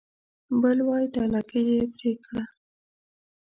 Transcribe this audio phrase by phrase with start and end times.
[0.61, 2.43] بل وای دا لکۍ يې پرې کړه